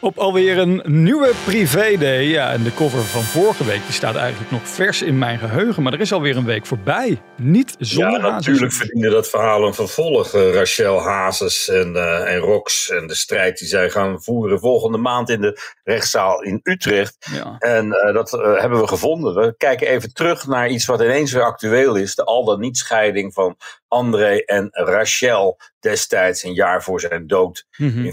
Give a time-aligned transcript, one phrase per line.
[0.00, 2.22] Op alweer een nieuwe privé-day.
[2.22, 5.82] Ja, en de cover van vorige week die staat eigenlijk nog vers in mijn geheugen.
[5.82, 7.20] Maar er is alweer een week voorbij.
[7.36, 10.34] Niet zonder Ja, natuurlijk verdiende dat verhaal een vervolg.
[10.34, 14.98] eh, Rachel Hazes en, eh, en Rox en de strijd die zij gaan voeren volgende
[14.98, 17.16] maand in de rechtszaal in Utrecht.
[17.32, 17.56] Ja.
[17.58, 19.34] En eh, dat hebben we gevonden.
[19.34, 22.14] We kijken even terug naar iets wat ineens weer actueel is.
[22.14, 23.56] De al dan niet scheiding van
[23.88, 27.66] André en Rachel destijds, een jaar voor zijn dood.
[27.76, 28.04] Mhm.
[28.04, 28.12] In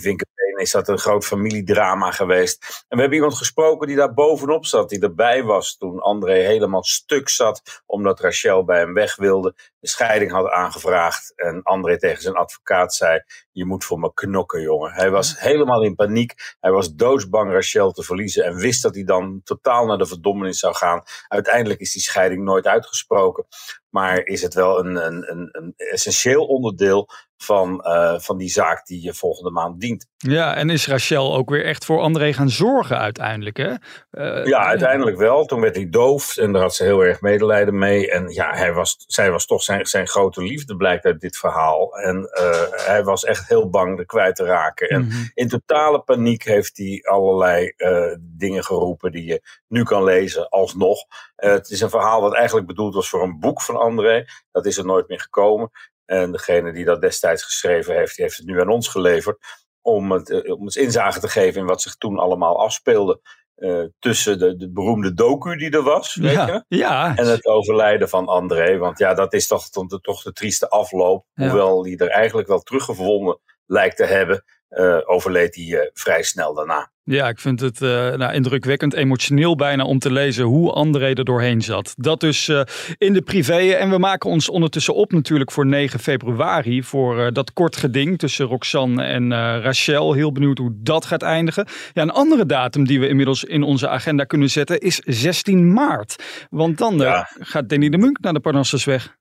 [0.59, 2.85] Is dat een groot familiedrama geweest.
[2.87, 6.83] En we hebben iemand gesproken die daar bovenop zat, die erbij was toen André helemaal
[6.83, 11.33] stuk zat, omdat Rachel bij hem weg wilde, de scheiding had aangevraagd.
[11.35, 14.91] En André tegen zijn advocaat zei: Je moet voor me knokken, jongen.
[14.91, 16.55] Hij was helemaal in paniek.
[16.59, 20.59] Hij was doodsbang Rachel te verliezen en wist dat hij dan totaal naar de verdommenis
[20.59, 21.03] zou gaan.
[21.27, 23.45] Uiteindelijk is die scheiding nooit uitgesproken.
[23.89, 27.09] Maar is het wel een, een, een, een essentieel onderdeel
[27.43, 30.11] van, eh, van die zaak die je volgende maand dient.
[30.17, 33.73] ja, en is Rachel ook weer echt voor André gaan zorgen uiteindelijk, hè?
[34.11, 35.45] Eh, Ja, uiteindelijk wel.
[35.45, 38.11] Toen werd hij doof en daar had ze heel erg medelijden mee.
[38.11, 41.97] En ja, hij was, zij was toch zijn, zijn grote liefde, blijkt uit dit verhaal.
[41.97, 44.89] En eh, hij was echt heel bang er kwijt te raken.
[44.89, 45.23] En mhm.
[45.33, 51.05] in totale paniek heeft hij allerlei eh, dingen geroepen die je nu kan lezen, alsnog.
[51.35, 54.25] Eh, het is een verhaal dat eigenlijk bedoeld was voor een boek van André.
[54.51, 55.71] Dat is er nooit meer gekomen.
[56.05, 59.37] En degene die dat destijds geschreven heeft, die heeft het nu aan ons geleverd.
[59.81, 63.21] Om het, eh, om het inzage te geven in wat zich toen allemaal afspeelde.
[63.55, 66.37] eh, tussen de, de beroemde docu die er was, weet je?
[66.37, 67.15] Ja, ja.
[67.15, 68.77] En het overlijden van André.
[68.77, 71.25] Want ja, dat is toch, toch, toch de trieste afloop.
[71.33, 71.43] Ja.
[71.47, 74.43] Hoewel hij er eigenlijk wel teruggevonden lijkt te hebben.
[74.67, 76.91] eh, overleed hij vrij snel daarna.
[77.05, 81.25] Ja, ik vind het eh, nou, indrukwekkend, emotioneel bijna om te lezen hoe André er
[81.25, 81.93] doorheen zat.
[81.97, 82.61] Dat dus eh,
[82.97, 83.57] in de privé.
[83.71, 86.83] En we maken ons ondertussen op natuurlijk voor 9 februari.
[86.83, 89.31] Voor eh, dat kort geding tussen Roxanne en
[89.61, 90.13] Rachel.
[90.13, 91.67] Heel benieuwd hoe dat gaat eindigen.
[91.93, 96.23] Ja, een andere datum die we inmiddels in onze agenda kunnen zetten is 16 maart.
[96.49, 97.29] Want dan Ja.
[97.39, 99.15] gaat Danny de Munk naar de Parnassusweg.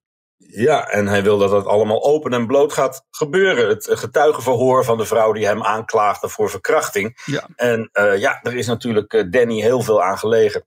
[0.46, 3.68] Ja, en hij wil dat het allemaal open en bloot gaat gebeuren.
[3.68, 7.22] Het getuigenverhoor van de vrouw die hem aanklaagde voor verkrachting.
[7.24, 7.48] Ja.
[7.56, 10.64] En eh, ja, er is natuurlijk eh, Danny heel veel aan gelegen.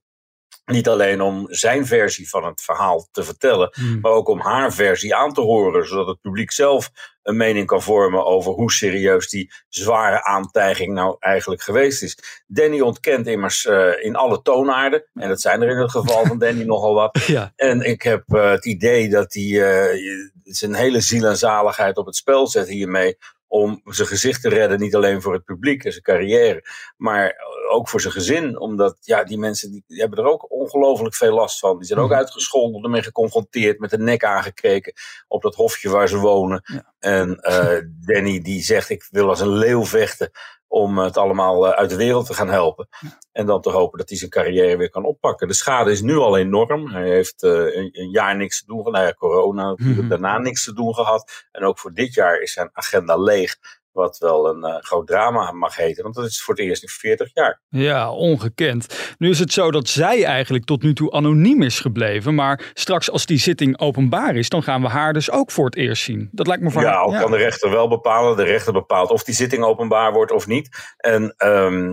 [0.66, 3.98] Niet alleen om zijn versie van het verhaal te vertellen, Hmm.
[4.00, 6.90] maar ook om haar versie aan te horen, zodat het publiek zelf
[7.22, 12.42] een mening kan vormen over hoe serieus die zware aantijging nou eigenlijk geweest is.
[12.46, 16.38] Danny ontkent immers eh, in alle toonaarden, en dat zijn er in het geval van
[16.38, 17.18] Danny nogal wat.
[17.26, 19.98] Ja, En ik heb eh, het idee dat hij eh,
[20.42, 23.16] zijn hele ziel en zaligheid op het spel zet hiermee.
[23.56, 26.64] Om zijn gezicht te redden, niet alleen voor het publiek en zijn carrière,
[26.96, 27.34] maar
[27.70, 28.58] ook voor zijn gezin.
[28.58, 31.78] Omdat ja, die mensen die, die hebben er ook ongelooflijk veel last van.
[31.78, 32.18] Die zijn ook Mhm.
[32.18, 34.92] uitgescholden, ermee geconfronteerd, met de nek aangekeken
[35.28, 36.62] op dat hofje waar ze wonen.
[36.64, 36.94] Ja.
[36.98, 40.30] En eh, Danny die zegt, ik wil als een leeuw vechten
[40.68, 42.88] om het allemaal eh, uit de wereld te gaan helpen.
[43.32, 45.48] En dan te hopen dat hij zijn carrière weer kan oppakken.
[45.48, 46.88] De schade is nu al enorm.
[46.88, 48.92] Hij heeft eh, een, een jaar niks te doen gehad.
[48.92, 49.98] Nou ja, corona natuurlijk.
[49.98, 50.08] Mhm.
[50.08, 51.46] Daarna niks te doen gehad.
[51.52, 53.56] En ook voor dit jaar is zijn agenda leeg.
[53.96, 56.02] Wat wel een eh, groot drama mag heten.
[56.02, 57.60] Want dat is voor het eerst in 40 jaar.
[57.68, 59.14] Ja, ongekend.
[59.18, 62.34] Nu is het zo dat zij eigenlijk tot nu toe anoniem is gebleven.
[62.34, 65.76] Maar straks als die zitting openbaar is, dan gaan we haar dus ook voor het
[65.76, 66.28] eerst zien.
[66.32, 68.36] Dat lijkt me voor Ja, al kan de rechter wel bepalen.
[68.36, 70.94] De rechter bepaalt of die zitting openbaar wordt of niet.
[70.96, 71.92] En ehm,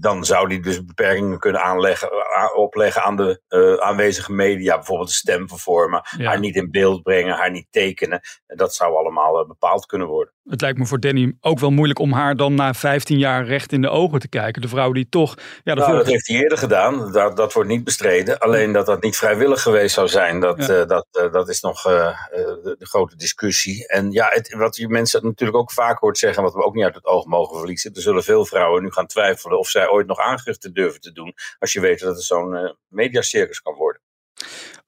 [0.00, 2.08] dan zou die dus beperkingen kunnen aanleggen,
[2.56, 4.74] opleggen aan de eh, aanwezige media.
[4.76, 6.02] Bijvoorbeeld de stem vervormen.
[6.18, 6.26] Ja.
[6.26, 8.20] Haar niet in beeld brengen, haar niet tekenen.
[8.46, 10.34] En dat zou allemaal eh, bepaald kunnen worden.
[10.44, 13.72] Het lijkt me voor Danny ook wel moeilijk om haar dan na 15 jaar recht
[13.72, 14.62] in de ogen te kijken.
[14.62, 15.34] De vrouw die toch.
[15.64, 17.12] Ja, de Nou, dat heeft hij eerder gedaan.
[17.12, 18.38] Dat, dat wordt niet bestreden.
[18.38, 20.80] Alleen dat dat niet vrijwillig geweest zou zijn, dat, Ja.
[20.80, 23.88] eh, dat, eh, dat is nog eh, de, de grote discussie.
[23.88, 26.84] En ja, het, wat je mensen natuurlijk ook vaak hoort zeggen, wat we ook niet
[26.84, 27.94] uit het oog mogen verliezen.
[27.94, 31.34] Er zullen veel vrouwen nu gaan twijfelen of zij ooit nog aangifte durven te doen.
[31.58, 34.02] Als je weet dat het zo'n mediacircus kan worden.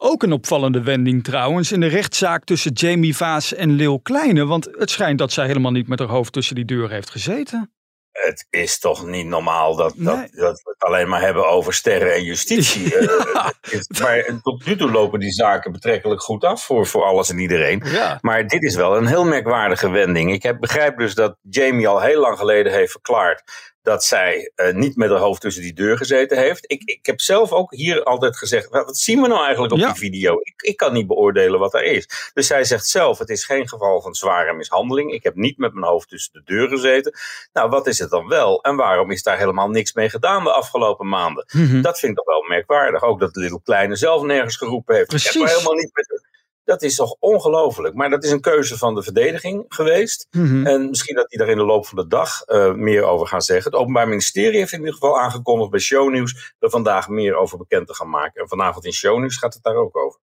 [0.04, 4.44] Ook een opvallende wending trouwens in de rechtszaak tussen Jamie Vaas en Leeuw Kleine.
[4.46, 7.72] Want het schijnt dat zij helemaal niet met haar hoofd tussen die deur heeft gezeten.
[8.12, 10.28] Het is toch niet normaal dat, dat, Nee.
[10.32, 12.94] dat we het alleen maar hebben over sterren en justitie.
[12.96, 17.30] Eh, is- maar tot nu toe lopen die zaken betrekkelijk goed af voor, voor alles
[17.30, 17.82] en iedereen.
[17.84, 18.18] Ja.
[18.20, 20.32] Maar dit is wel een heel merkwaardige wending.
[20.32, 23.42] Ik heb, begrijp dus dat Jamie al heel lang geleden heeft verklaard
[23.82, 26.64] dat zij uh, niet met haar hoofd tussen die deur gezeten heeft.
[26.66, 29.94] Ik, ik heb zelf ook hier altijd gezegd, wat zien we nou eigenlijk op die
[29.94, 30.38] video?
[30.42, 32.30] Ik, ik kan niet beoordelen wat er is.
[32.34, 35.12] Dus zij zegt zelf, het is geen geval van zware mishandeling.
[35.12, 37.14] Ik heb niet met mijn hoofd tussen de deur gezeten.
[37.52, 38.62] Nou, wat is het dan wel?
[38.62, 41.44] En waarom is daar helemaal niks mee gedaan de afgelopen maanden?
[41.52, 41.82] Mhm.
[41.82, 43.02] Dat vind ik toch wel merkwaardig.
[43.02, 45.08] Ook dat Little Kleine zelf nergens geroepen heeft.
[45.08, 45.34] Precies.
[45.34, 46.22] Ik heb helemaal niet met
[46.64, 47.94] dat is toch ongelooflijk.
[47.94, 50.26] Maar dat is een keuze van de verdediging geweest.
[50.30, 50.66] Mhm.
[50.66, 53.42] En misschien dat die daar in de loop van de dag uh, meer over gaan
[53.42, 53.70] zeggen.
[53.70, 57.86] Het Openbaar Ministerie heeft in ieder geval aangekondigd bij Shownieuws er vandaag meer over bekend
[57.86, 58.42] te gaan maken.
[58.42, 60.20] En vanavond in Shownieuws gaat het daar ook over.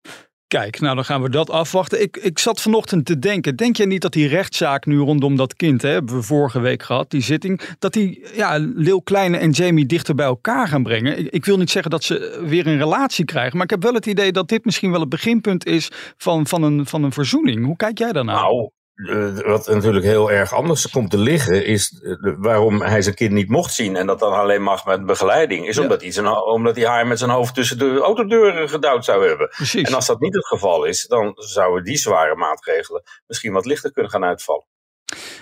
[0.48, 2.02] Kijk, nou dan gaan we dat afwachten.
[2.02, 5.56] Ik, ik zat vanochtend te denken, denk jij niet dat die rechtszaak nu rondom dat
[5.56, 9.52] kind, hè, hebben we vorige week gehad, die zitting, dat die ja, Lil Kleine en
[9.52, 11.18] Jamie dichter bij elkaar gaan brengen?
[11.18, 13.94] Ik, ik, wil niet zeggen dat ze weer een relatie krijgen, maar ik heb wel
[13.94, 17.66] het idee dat dit misschien wel het beginpunt is van, van, een, van een verzoening.
[17.66, 18.36] Hoe kijk jij daarnaar?
[18.36, 23.16] Nou, uh, wat natuurlijk heel erg anders komt te liggen, is uh, waarom hij zijn
[23.16, 25.68] kind niet mocht zien en dat dan alleen mag met begeleiding.
[25.68, 25.82] Is ja.
[25.82, 29.48] omdat, hij zijn, omdat hij haar met zijn hoofd tussen de autodeuren gedouwd zou hebben.
[29.48, 29.88] Precies.
[29.88, 33.92] En als dat niet het geval is, dan zouden die zware maatregelen misschien wat lichter
[33.92, 34.66] kunnen gaan uitvallen.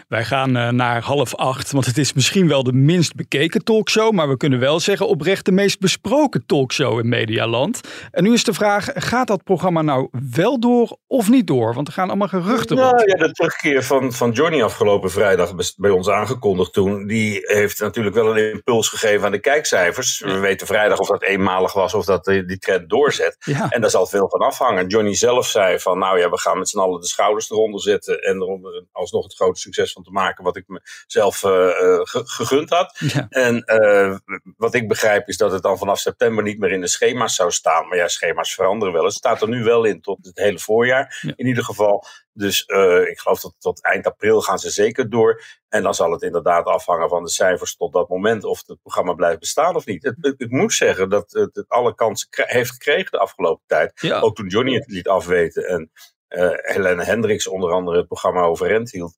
[0.08, 4.14] Wij gaan uh, naar half acht, want het is misschien wel de minst bekeken talkshow,
[4.14, 7.82] maar we kunnen wel zeggen oprecht de meest besproken talkshow in Medialand.
[8.12, 11.74] En nu is de vraag, gaat dat programma nou wel door of niet door?
[11.74, 15.90] Want er gaan allemaal geruchten nou, Ja, de terugkeer van, van Johnny afgelopen vrijdag bij
[15.92, 20.20] ons aangekondigd toen, die heeft natuurlijk wel een impuls gegeven aan de kijkcijfers.
[20.20, 23.36] We weten vrijdag of dat eenmalig was of dat die trend doorzet.
[23.40, 23.70] Ja.
[23.70, 24.88] En daar zal veel van afhangen.
[24.88, 28.22] Johnny zelf zei van, nou ja, we gaan met z'n allen de schouders eronder zetten
[28.22, 32.98] en er alsnog het grote succes van te maken wat ik mezelf uh, gegund had.
[33.00, 33.26] Ja.
[33.30, 34.18] En uh,
[34.58, 37.52] wat ik begrijp is dat het dan vanaf september niet meer in de schema's zou
[37.52, 37.88] staan.
[37.88, 39.04] Maar ja, schema's veranderen wel.
[39.04, 41.34] Het staat er nu wel in tot het hele voorjaar ja.
[41.36, 42.06] in ieder geval.
[42.34, 42.62] Dus
[43.10, 45.44] ik geloof dat tot eind april gaan ze zeker door.
[45.70, 49.14] En dan zal het inderdaad afhangen van de cijfers tot dat moment of het programma
[49.14, 50.04] blijft bestaan of niet.
[50.04, 53.92] Het, ik moet zeggen dat het, het alle kansen heeft gekregen de afgelopen tijd.
[53.96, 54.20] Ja.
[54.20, 55.92] Ook toen Johnny het liet afweten en
[56.30, 59.18] uh, Helene Hendricks onder andere het programma overeind hield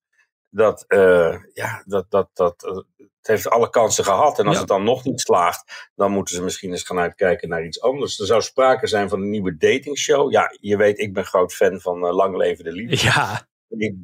[0.57, 4.39] dat, uh, ja, dat, dat, dat, uh, het heeft alle kansen gehad.
[4.39, 4.59] En als Ja.
[4.59, 8.19] het dan nog niet slaagt, dan moeten ze misschien eens gaan uitkijken naar iets anders.
[8.19, 10.31] Er zou sprake zijn van een nieuwe datingshow.
[10.31, 13.05] Ja, je weet, ik ben groot fan van uh, Lang Leven de Liefde.
[13.07, 13.47] Ja,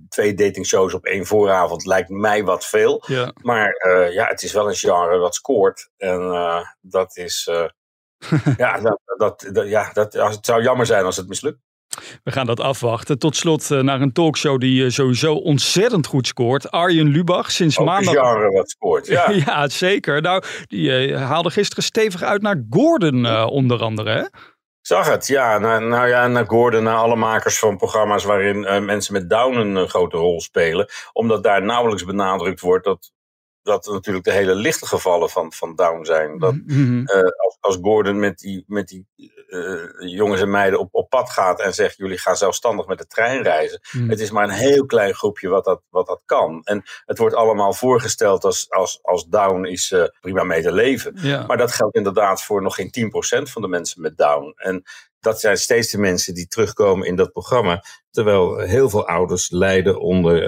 [0.09, 3.03] Twee datingshows op één vooravond lijkt mij wat veel.
[3.07, 3.33] ja.
[3.41, 5.89] Maar ja, het is wel een genre dat scoort.
[5.97, 6.31] En
[6.81, 7.49] dat is.
[8.57, 11.59] Ja, dat, dat, dat, ja dat, als het zou jammer zijn als het mislukt.
[12.23, 13.19] We gaan dat afwachten.
[13.19, 16.71] Tot slot uh, naar een talkshow die uh, sowieso ontzettend goed scoort.
[16.71, 18.13] Arjen Lubach, sinds Ook maandag.
[18.13, 19.29] genre wat scoort, ja.
[19.45, 20.21] ja, zeker.
[20.21, 24.23] Nou, die uh, haalde gisteren stevig uit naar Gordon onder andere, hè?
[24.81, 25.57] Zag het, ja.
[25.57, 29.89] Nou, nou ja, naar Gordon, naar alle makers van programma's waarin mensen met Down een
[29.89, 30.89] grote rol spelen.
[31.13, 33.11] Omdat daar nauwelijks benadrukt wordt dat,
[33.63, 36.39] dat natuurlijk de hele lichte gevallen van, van Down zijn.
[36.39, 36.99] Dat, mm -hmm.
[36.99, 39.07] uh, als, als Gordon met die, met die
[39.99, 43.43] jongens en meiden op, op pad gaat en zegt: jullie gaan zelfstandig met de trein
[43.43, 43.79] reizen.
[43.81, 44.03] Mhm.
[44.03, 44.09] Mm.
[44.09, 46.61] Het is maar een heel klein groepje wat dat, wat dat kan.
[46.63, 51.17] En het wordt allemaal voorgesteld als, als, als Down is prima mee te leven.
[51.21, 51.45] Ja.
[51.45, 53.11] Maar dat geldt inderdaad voor nog geen
[53.47, 54.53] 10% van de mensen met Down.
[54.55, 54.83] En
[55.19, 57.83] dat zijn steeds de mensen die terugkomen in dat programma.
[58.11, 60.43] Terwijl heel veel ouders lijden onder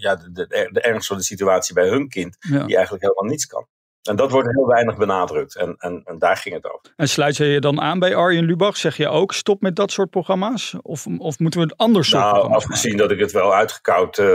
[0.00, 2.64] ja, de, de, de ernst van de situatie bij hun kind, ja.
[2.66, 3.66] die eigenlijk helemaal niets kan.
[4.02, 5.56] En dat wordt heel weinig benadrukt.
[5.56, 6.92] En, en, en daar ging het over.
[6.96, 8.76] En sluit je je dan aan bij Arjen Lubach?
[8.76, 10.74] Zeg je ook stop met dat soort programma's?
[10.82, 14.26] Of, of moeten we het anders soort nou, afgezien dat ik het wel uitgekoud uh,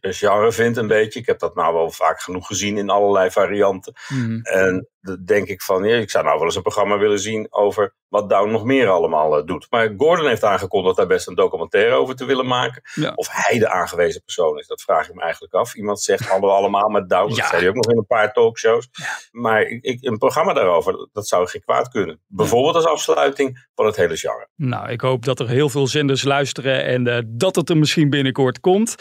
[0.00, 1.20] genre vind een beetje.
[1.20, 3.92] Ik heb dat nou wel vaak genoeg gezien in allerlei varianten.
[4.06, 4.40] Hmm.
[4.42, 7.46] En dan denk ik van, ja, ik zou nou wel eens een programma willen zien
[7.50, 9.66] over wat Down nog meer allemaal uh, doet.
[9.70, 12.82] Maar Gordon heeft aangekondigd daar best een documentaire over te willen maken.
[12.94, 13.12] Ja.
[13.14, 15.74] Of hij de aangewezen persoon is, dat vraag ik me eigenlijk af.
[15.74, 17.28] Iemand zegt allemaal met Down.
[17.28, 17.46] Dat Ja.
[17.48, 18.88] zei hij ook nog in een paar talkshows.
[19.30, 22.20] Maar ik, een programma daarover, dat zou geen kwaad kunnen.
[22.26, 24.48] Bijvoorbeeld als afsluiting van het hele genre.
[24.56, 28.10] Nou, ik hoop dat er heel veel zenders luisteren en uh, dat het er misschien
[28.10, 28.94] binnenkort komt.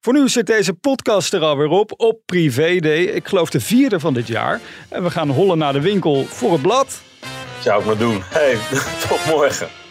[0.00, 3.02] Voor nu zit deze podcast er alweer op, op Privé Day.
[3.02, 4.60] Ik geloof de vierde van dit jaar.
[4.88, 7.00] En we gaan hollen naar de winkel voor het blad.
[7.60, 8.22] Zou ik maar doen.
[8.22, 8.56] Hey,
[9.08, 9.83] tot morgen.